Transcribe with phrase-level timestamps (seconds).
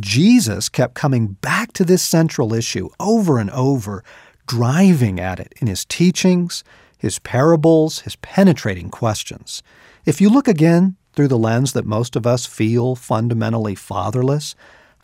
[0.00, 4.02] Jesus kept coming back to this central issue over and over,
[4.46, 6.64] driving at it in his teachings,
[6.98, 9.62] his parables, his penetrating questions.
[10.04, 14.54] If you look again through the lens that most of us feel fundamentally fatherless,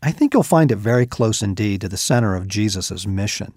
[0.03, 3.55] I think you'll find it very close indeed to the center of Jesus' mission.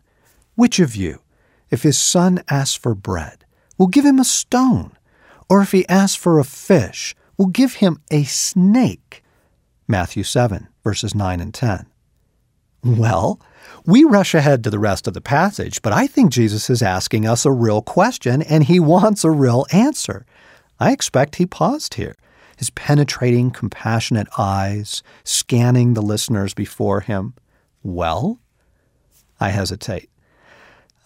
[0.55, 1.21] Which of you,
[1.69, 3.45] if his son asks for bread,
[3.77, 4.97] will give him a stone?
[5.49, 9.23] Or if he asks for a fish, will give him a snake?
[9.87, 11.85] Matthew 7, verses 9 and 10.
[12.83, 13.39] Well,
[13.85, 17.27] we rush ahead to the rest of the passage, but I think Jesus is asking
[17.27, 20.25] us a real question and he wants a real answer.
[20.79, 22.15] I expect he paused here,
[22.57, 27.35] his penetrating, compassionate eyes scanning the listeners before him.
[27.83, 28.39] Well,
[29.39, 30.09] I hesitate.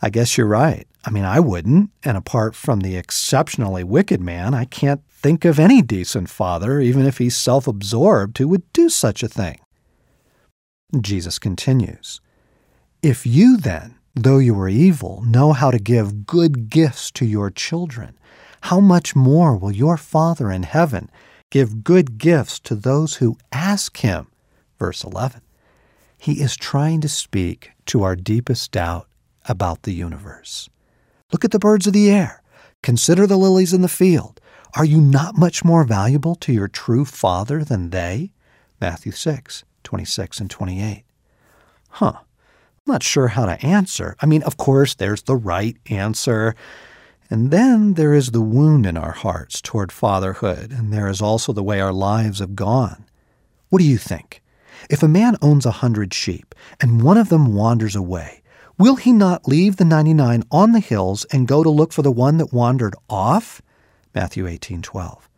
[0.01, 0.87] I guess you're right.
[1.03, 5.59] I mean, I wouldn't, and apart from the exceptionally wicked man, I can't think of
[5.59, 9.59] any decent father, even if he's self absorbed, who would do such a thing.
[11.01, 12.21] Jesus continues
[13.01, 17.49] If you then, though you are evil, know how to give good gifts to your
[17.49, 18.17] children,
[18.61, 21.09] how much more will your Father in heaven
[21.49, 24.27] give good gifts to those who ask him?
[24.79, 25.41] Verse 11.
[26.17, 29.07] He is trying to speak to our deepest doubt
[29.45, 30.69] about the universe.
[31.31, 32.41] Look at the birds of the air.
[32.81, 34.39] Consider the lilies in the field.
[34.75, 38.31] Are you not much more valuable to your true Father than they?
[38.79, 41.03] Matthew 6, 26 and 28.
[41.89, 42.13] Huh.
[42.15, 44.15] I'm not sure how to answer.
[44.19, 46.55] I mean, of course, there's the right answer.
[47.29, 51.53] And then there is the wound in our hearts toward fatherhood, and there is also
[51.53, 53.05] the way our lives have gone.
[53.69, 54.41] What do you think?
[54.89, 58.43] If a man owns a hundred sheep and one of them wanders away,
[58.77, 62.11] will he not leave the 99 on the hills and go to look for the
[62.11, 63.61] one that wandered off?
[64.13, 65.29] Matthew 18:12.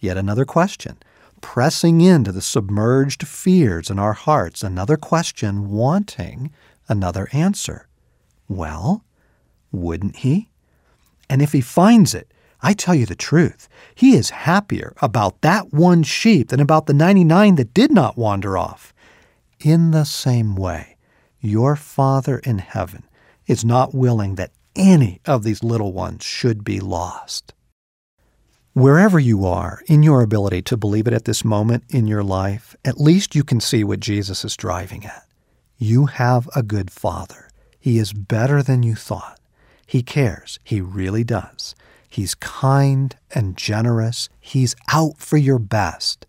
[0.00, 0.98] Yet another question
[1.40, 6.52] pressing into the submerged fears in our hearts, another question wanting
[6.88, 7.88] another answer.
[8.48, 9.04] Well,
[9.72, 10.50] wouldn't he?
[11.28, 15.72] And if he finds it, I tell you the truth, he is happier about that
[15.72, 18.92] one sheep than about the 99 that did not wander off.
[19.60, 20.96] In the same way,
[21.40, 23.04] your Father in heaven
[23.46, 27.54] is not willing that any of these little ones should be lost.
[28.78, 32.76] Wherever you are in your ability to believe it at this moment in your life,
[32.84, 35.26] at least you can see what Jesus is driving at.
[35.78, 37.50] You have a good Father.
[37.80, 39.40] He is better than you thought.
[39.84, 40.60] He cares.
[40.62, 41.74] He really does.
[42.08, 44.28] He's kind and generous.
[44.38, 46.27] He's out for your best.